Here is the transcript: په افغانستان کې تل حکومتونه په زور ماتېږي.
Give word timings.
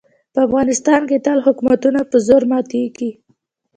په 0.33 0.39
افغانستان 0.47 1.01
کې 1.09 1.23
تل 1.25 1.39
حکومتونه 1.47 1.99
په 2.09 2.17
زور 2.27 2.43
ماتېږي. 2.51 3.09